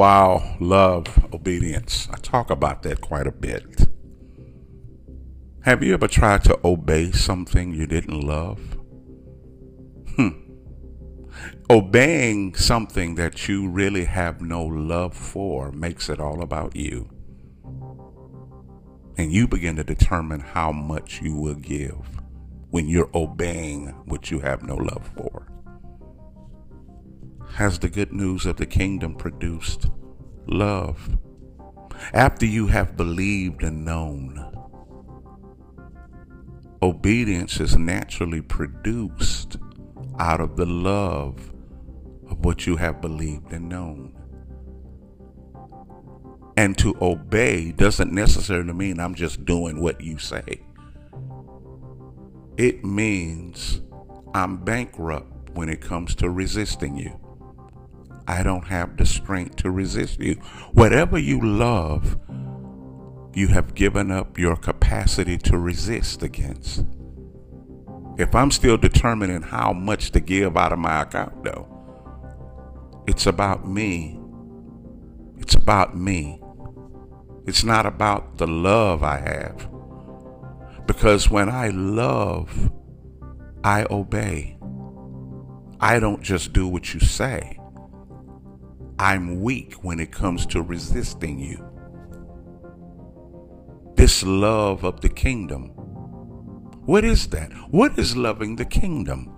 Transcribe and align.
Wow, 0.00 0.56
love, 0.60 1.28
obedience. 1.30 2.08
I 2.10 2.16
talk 2.16 2.48
about 2.48 2.84
that 2.84 3.02
quite 3.02 3.26
a 3.26 3.30
bit. 3.30 3.86
Have 5.64 5.82
you 5.82 5.92
ever 5.92 6.08
tried 6.08 6.42
to 6.44 6.58
obey 6.64 7.12
something 7.12 7.74
you 7.74 7.86
didn't 7.86 8.18
love? 8.18 8.78
Hmm. 10.16 10.30
Obeying 11.68 12.54
something 12.54 13.16
that 13.16 13.46
you 13.46 13.68
really 13.68 14.06
have 14.06 14.40
no 14.40 14.64
love 14.64 15.14
for 15.14 15.70
makes 15.70 16.08
it 16.08 16.18
all 16.18 16.42
about 16.42 16.74
you. 16.74 17.10
And 19.18 19.30
you 19.30 19.46
begin 19.46 19.76
to 19.76 19.84
determine 19.84 20.40
how 20.40 20.72
much 20.72 21.20
you 21.20 21.36
will 21.36 21.56
give 21.56 22.22
when 22.70 22.88
you're 22.88 23.10
obeying 23.14 23.88
what 24.06 24.30
you 24.30 24.40
have 24.40 24.62
no 24.62 24.76
love 24.76 25.10
for. 25.14 25.46
Has 27.60 27.78
the 27.78 27.90
good 27.90 28.10
news 28.10 28.46
of 28.46 28.56
the 28.56 28.64
kingdom 28.64 29.14
produced 29.14 29.90
love? 30.46 31.18
After 32.14 32.46
you 32.46 32.68
have 32.68 32.96
believed 32.96 33.62
and 33.62 33.84
known, 33.84 34.50
obedience 36.80 37.60
is 37.60 37.76
naturally 37.76 38.40
produced 38.40 39.58
out 40.18 40.40
of 40.40 40.56
the 40.56 40.64
love 40.64 41.52
of 42.30 42.42
what 42.46 42.66
you 42.66 42.76
have 42.76 43.02
believed 43.02 43.52
and 43.52 43.68
known. 43.68 44.16
And 46.56 46.78
to 46.78 46.96
obey 47.02 47.72
doesn't 47.72 48.10
necessarily 48.10 48.72
mean 48.72 48.98
I'm 48.98 49.14
just 49.14 49.44
doing 49.44 49.82
what 49.82 50.00
you 50.00 50.16
say. 50.16 50.62
It 52.56 52.86
means 52.86 53.82
I'm 54.32 54.64
bankrupt 54.64 55.50
when 55.50 55.68
it 55.68 55.82
comes 55.82 56.14
to 56.14 56.30
resisting 56.30 56.96
you. 56.96 57.19
I 58.30 58.44
don't 58.44 58.68
have 58.68 58.96
the 58.96 59.04
strength 59.06 59.56
to 59.56 59.72
resist 59.72 60.20
you. 60.20 60.34
Whatever 60.72 61.18
you 61.18 61.40
love, 61.44 62.16
you 63.34 63.48
have 63.48 63.74
given 63.74 64.12
up 64.12 64.38
your 64.38 64.54
capacity 64.54 65.36
to 65.38 65.58
resist 65.58 66.22
against. 66.22 66.84
If 68.18 68.32
I'm 68.36 68.52
still 68.52 68.76
determining 68.76 69.42
how 69.42 69.72
much 69.72 70.12
to 70.12 70.20
give 70.20 70.56
out 70.56 70.72
of 70.72 70.78
my 70.78 71.02
account, 71.02 71.42
though, 71.42 71.66
it's 73.08 73.26
about 73.26 73.66
me. 73.66 74.20
It's 75.38 75.56
about 75.56 75.96
me. 75.96 76.40
It's 77.48 77.64
not 77.64 77.84
about 77.84 78.38
the 78.38 78.46
love 78.46 79.02
I 79.02 79.18
have. 79.18 79.68
Because 80.86 81.28
when 81.28 81.48
I 81.48 81.70
love, 81.70 82.70
I 83.64 83.86
obey. 83.90 84.56
I 85.80 85.98
don't 85.98 86.22
just 86.22 86.52
do 86.52 86.68
what 86.68 86.94
you 86.94 87.00
say. 87.00 87.59
I'm 89.00 89.40
weak 89.40 89.82
when 89.82 89.98
it 89.98 90.12
comes 90.12 90.44
to 90.48 90.60
resisting 90.60 91.38
you. 91.38 91.64
This 93.94 94.22
love 94.22 94.84
of 94.84 95.00
the 95.00 95.08
kingdom. 95.08 95.68
What 96.84 97.06
is 97.06 97.26
that? 97.28 97.50
What 97.70 97.98
is 97.98 98.14
loving 98.14 98.56
the 98.56 98.66
kingdom? 98.66 99.34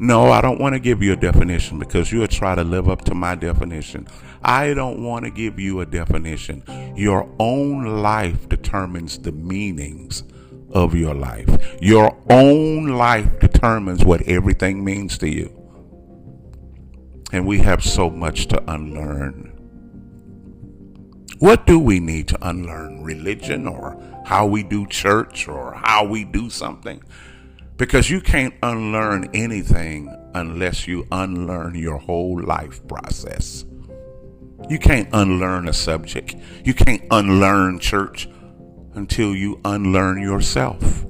No, 0.00 0.32
I 0.32 0.40
don't 0.40 0.58
want 0.58 0.74
to 0.74 0.80
give 0.80 1.04
you 1.04 1.12
a 1.12 1.16
definition 1.16 1.78
because 1.78 2.10
you'll 2.10 2.26
try 2.26 2.56
to 2.56 2.64
live 2.64 2.88
up 2.88 3.04
to 3.04 3.14
my 3.14 3.36
definition. 3.36 4.08
I 4.42 4.74
don't 4.74 5.04
want 5.04 5.24
to 5.24 5.30
give 5.30 5.60
you 5.60 5.78
a 5.80 5.86
definition. 5.86 6.64
Your 6.96 7.32
own 7.38 8.02
life 8.02 8.48
determines 8.48 9.20
the 9.20 9.30
meanings 9.30 10.24
of 10.72 10.96
your 10.96 11.14
life. 11.14 11.48
Your 11.80 12.20
own 12.28 12.88
life 12.88 13.38
determines 13.38 14.04
what 14.04 14.22
everything 14.22 14.82
means 14.84 15.16
to 15.18 15.28
you. 15.28 15.63
And 17.34 17.48
we 17.48 17.58
have 17.58 17.82
so 17.82 18.08
much 18.08 18.46
to 18.46 18.62
unlearn. 18.72 19.50
What 21.40 21.66
do 21.66 21.80
we 21.80 21.98
need 21.98 22.28
to 22.28 22.38
unlearn? 22.48 23.02
Religion 23.02 23.66
or 23.66 24.00
how 24.24 24.46
we 24.46 24.62
do 24.62 24.86
church 24.86 25.48
or 25.48 25.74
how 25.74 26.04
we 26.04 26.22
do 26.22 26.48
something? 26.48 27.02
Because 27.76 28.08
you 28.08 28.20
can't 28.20 28.54
unlearn 28.62 29.30
anything 29.34 30.14
unless 30.32 30.86
you 30.86 31.08
unlearn 31.10 31.74
your 31.74 31.98
whole 31.98 32.40
life 32.40 32.86
process. 32.86 33.64
You 34.70 34.78
can't 34.78 35.08
unlearn 35.12 35.66
a 35.66 35.72
subject. 35.72 36.36
You 36.64 36.72
can't 36.72 37.02
unlearn 37.10 37.80
church 37.80 38.28
until 38.94 39.34
you 39.34 39.60
unlearn 39.64 40.22
yourself. 40.22 41.04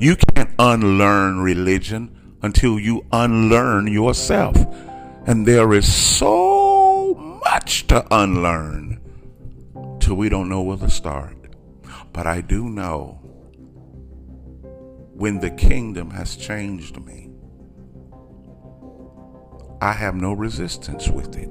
You 0.00 0.16
can't 0.16 0.54
unlearn 0.58 1.40
religion 1.40 2.38
until 2.40 2.80
you 2.80 3.04
unlearn 3.12 3.88
yourself. 3.88 4.56
And 5.26 5.44
there 5.44 5.72
is 5.72 5.92
so 5.92 7.40
much 7.44 7.88
to 7.88 8.06
unlearn 8.14 9.00
till 9.98 10.14
we 10.14 10.28
don't 10.28 10.48
know 10.48 10.62
where 10.62 10.76
to 10.76 10.88
start. 10.88 11.36
But 12.12 12.28
I 12.28 12.40
do 12.40 12.68
know 12.68 13.18
when 15.14 15.40
the 15.40 15.50
kingdom 15.50 16.10
has 16.10 16.36
changed 16.36 17.04
me, 17.04 17.30
I 19.80 19.92
have 19.92 20.14
no 20.14 20.32
resistance 20.32 21.08
with 21.08 21.36
it. 21.36 21.50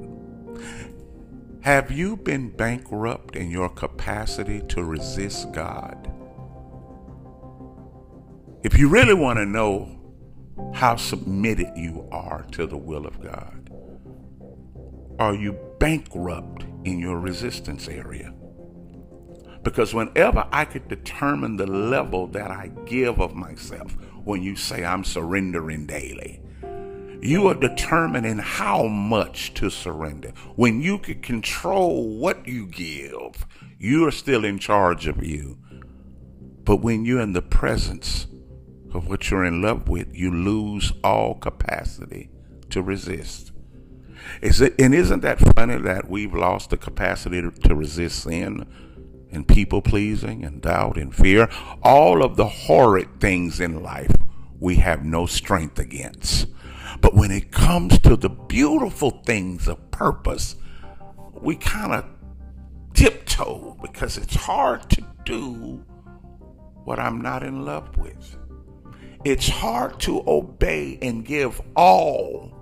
Have 1.61 1.91
you 1.91 2.15
been 2.15 2.51
bankrupt 2.51 3.35
in 3.35 3.51
your 3.51 3.67
capacity 3.67 4.61
to 4.69 4.83
resist 4.83 5.51
God? 5.51 6.11
If 8.63 8.77
you 8.77 8.87
really 8.87 9.13
want 9.13 9.37
to 9.37 9.45
know 9.45 10.04
how 10.73 10.95
submitted 10.95 11.71
you 11.75 12.07
are 12.11 12.45
to 12.51 12.65
the 12.65 12.77
will 12.77 13.05
of 13.05 13.21
God, 13.21 13.69
are 15.19 15.33
you 15.33 15.57
bankrupt 15.79 16.65
in 16.83 16.99
your 16.99 17.19
resistance 17.19 17.87
area? 17.87 18.33
Because 19.63 19.93
whenever 19.93 20.47
I 20.51 20.65
could 20.65 20.87
determine 20.87 21.57
the 21.57 21.65
level 21.65 22.27
that 22.27 22.51
I 22.51 22.71
give 22.85 23.19
of 23.19 23.33
myself, 23.33 23.95
when 24.23 24.43
you 24.43 24.55
say 24.55 24.85
I'm 24.85 25.03
surrendering 25.03 25.87
daily, 25.87 26.41
you 27.21 27.47
are 27.47 27.55
determining 27.55 28.37
how 28.37 28.83
much 28.83 29.53
to 29.55 29.69
surrender. 29.71 30.33
When 30.55 30.81
you 30.81 30.99
can 30.99 31.21
control 31.21 32.19
what 32.19 32.47
you 32.47 32.67
give, 32.67 33.47
you 33.79 34.05
are 34.05 34.11
still 34.11 34.45
in 34.45 34.59
charge 34.59 35.07
of 35.07 35.25
you. 35.25 35.57
But 36.63 36.77
when 36.77 37.05
you're 37.05 37.21
in 37.21 37.33
the 37.33 37.41
presence 37.41 38.27
of 38.95 39.07
what 39.07 39.29
you're 39.29 39.45
in 39.45 39.61
love 39.61 39.89
with, 39.89 40.15
you 40.15 40.31
lose 40.31 40.93
all 41.03 41.35
capacity 41.35 42.29
to 42.69 42.81
resist. 42.81 43.51
Is 44.41 44.61
it, 44.61 44.73
and 44.79 44.95
isn't 44.95 45.21
that 45.21 45.39
funny 45.55 45.77
that 45.77 46.09
we've 46.09 46.33
lost 46.33 46.69
the 46.69 46.77
capacity 46.77 47.41
to, 47.41 47.51
to 47.51 47.75
resist 47.75 48.23
sin 48.23 48.65
and 49.31 49.47
people 49.47 49.81
pleasing 49.81 50.43
and 50.43 50.61
doubt 50.61 50.97
and 50.97 51.13
fear? 51.13 51.49
All 51.83 52.23
of 52.23 52.35
the 52.37 52.47
horrid 52.47 53.19
things 53.19 53.59
in 53.59 53.83
life 53.83 54.11
we 54.59 54.75
have 54.77 55.03
no 55.03 55.25
strength 55.25 55.77
against. 55.77 56.47
But 57.01 57.13
when 57.13 57.31
it 57.31 57.51
comes 57.51 57.99
to 57.99 58.15
the 58.15 58.29
beautiful 58.29 59.21
things 59.25 59.67
of 59.67 59.91
purpose, 59.91 60.55
we 61.33 61.57
kind 61.57 61.93
of 61.93 62.05
tiptoe 62.93 63.77
because 63.81 64.17
it's 64.17 64.35
hard 64.35 64.89
to 64.91 65.03
do 65.25 65.83
what 66.85 66.99
I'm 66.99 67.21
not 67.21 67.43
in 67.43 67.65
love 67.65 67.97
with. 67.97 68.37
It's 69.25 69.49
hard 69.49 69.99
to 70.01 70.23
obey 70.27 70.99
and 71.01 71.25
give 71.25 71.59
all 71.75 72.53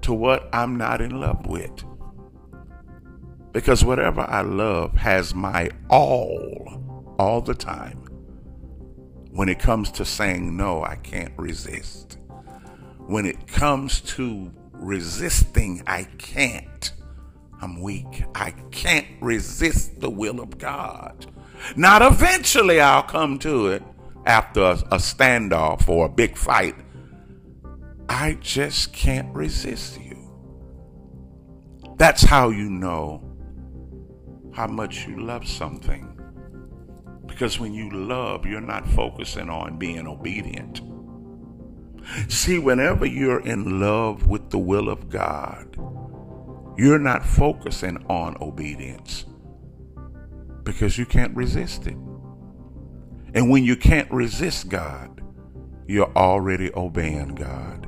to 0.00 0.14
what 0.14 0.48
I'm 0.54 0.76
not 0.76 1.02
in 1.02 1.20
love 1.20 1.46
with. 1.46 1.84
Because 3.52 3.84
whatever 3.84 4.22
I 4.22 4.40
love 4.40 4.94
has 4.94 5.34
my 5.34 5.68
all, 5.90 7.14
all 7.18 7.42
the 7.42 7.52
time. 7.52 7.98
When 9.32 9.50
it 9.50 9.58
comes 9.58 9.90
to 9.92 10.04
saying 10.06 10.56
no, 10.56 10.82
I 10.82 10.96
can't 10.96 11.34
resist. 11.36 12.16
When 12.96 13.26
it 13.26 13.46
comes 13.46 14.00
to 14.16 14.50
resisting, 14.72 15.82
I 15.86 16.04
can't. 16.16 16.90
I'm 17.60 17.82
weak. 17.82 18.24
I 18.34 18.52
can't 18.70 19.06
resist 19.20 20.00
the 20.00 20.08
will 20.08 20.40
of 20.40 20.56
God. 20.56 21.26
Not 21.76 22.00
eventually 22.00 22.80
I'll 22.80 23.02
come 23.02 23.38
to 23.40 23.66
it 23.66 23.82
after 24.26 24.60
a, 24.60 24.72
a 24.72 24.96
standoff 24.98 25.88
or 25.88 26.06
a 26.06 26.08
big 26.08 26.36
fight 26.36 26.74
I 28.10 28.38
just 28.40 28.92
can't 28.92 29.32
resist 29.32 30.00
you. 30.00 30.16
That's 31.96 32.24
how 32.24 32.48
you 32.48 32.68
know 32.68 33.22
how 34.52 34.66
much 34.66 35.06
you 35.06 35.20
love 35.20 35.46
something. 35.46 36.08
Because 37.26 37.60
when 37.60 37.72
you 37.72 37.88
love, 37.88 38.46
you're 38.46 38.60
not 38.60 38.88
focusing 38.88 39.48
on 39.48 39.78
being 39.78 40.08
obedient. 40.08 40.80
See, 42.26 42.58
whenever 42.58 43.06
you're 43.06 43.46
in 43.46 43.78
love 43.78 44.26
with 44.26 44.50
the 44.50 44.58
will 44.58 44.88
of 44.88 45.08
God, 45.08 45.76
you're 46.76 46.98
not 46.98 47.24
focusing 47.24 48.04
on 48.08 48.36
obedience 48.40 49.24
because 50.64 50.98
you 50.98 51.06
can't 51.06 51.36
resist 51.36 51.86
it. 51.86 51.96
And 53.34 53.50
when 53.50 53.64
you 53.64 53.76
can't 53.76 54.10
resist 54.10 54.68
God, 54.68 55.20
you're 55.86 56.12
already 56.16 56.70
obeying 56.74 57.34
God. 57.34 57.86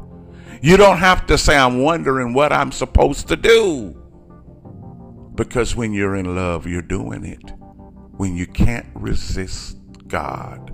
You 0.61 0.77
don't 0.77 0.99
have 0.99 1.27
to 1.27 1.39
say, 1.39 1.56
I'm 1.56 1.83
wondering 1.83 2.35
what 2.35 2.53
I'm 2.53 2.73
supposed 2.73 3.29
to 3.29 3.37
do. 3.37 3.99
Because 5.35 5.75
when 5.75 5.93
you're 5.93 6.17
in 6.17 6.37
love, 6.37 6.67
you're 6.67 6.83
doing 6.83 7.25
it. 7.25 7.53
When 8.17 8.37
you 8.37 8.47
can't 8.47 8.87
resist 8.94 9.79
God. 10.06 10.71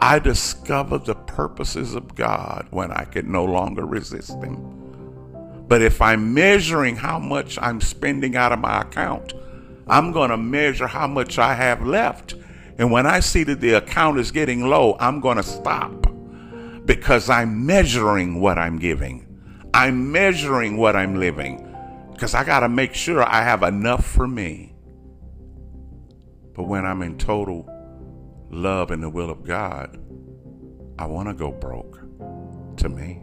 I 0.00 0.18
discover 0.18 0.98
the 0.98 1.14
purposes 1.14 1.94
of 1.94 2.14
God 2.14 2.68
when 2.70 2.90
I 2.90 3.04
can 3.04 3.30
no 3.30 3.44
longer 3.44 3.84
resist 3.84 4.42
Him. 4.42 5.64
But 5.66 5.82
if 5.82 6.00
I'm 6.00 6.32
measuring 6.34 6.96
how 6.96 7.18
much 7.18 7.58
I'm 7.60 7.80
spending 7.80 8.36
out 8.36 8.52
of 8.52 8.58
my 8.58 8.82
account, 8.82 9.34
I'm 9.86 10.12
going 10.12 10.30
to 10.30 10.36
measure 10.36 10.86
how 10.86 11.06
much 11.06 11.38
I 11.38 11.54
have 11.54 11.86
left. 11.86 12.34
And 12.80 12.90
when 12.90 13.04
I 13.04 13.20
see 13.20 13.44
that 13.44 13.60
the 13.60 13.74
account 13.74 14.18
is 14.18 14.30
getting 14.30 14.66
low, 14.66 14.96
I'm 14.98 15.20
going 15.20 15.36
to 15.36 15.42
stop 15.42 16.06
because 16.86 17.28
I'm 17.28 17.66
measuring 17.66 18.40
what 18.40 18.56
I'm 18.56 18.78
giving. 18.78 19.26
I'm 19.74 20.10
measuring 20.10 20.78
what 20.78 20.96
I'm 20.96 21.14
living 21.14 21.58
because 22.10 22.32
I 22.32 22.42
got 22.42 22.60
to 22.60 22.70
make 22.70 22.94
sure 22.94 23.22
I 23.22 23.42
have 23.42 23.62
enough 23.64 24.06
for 24.06 24.26
me. 24.26 24.74
But 26.54 26.68
when 26.68 26.86
I'm 26.86 27.02
in 27.02 27.18
total 27.18 27.68
love 28.48 28.90
and 28.90 29.02
the 29.02 29.10
will 29.10 29.28
of 29.28 29.44
God, 29.44 29.98
I 30.98 31.04
want 31.04 31.28
to 31.28 31.34
go 31.34 31.52
broke 31.52 32.00
to 32.78 32.88
me. 32.88 33.20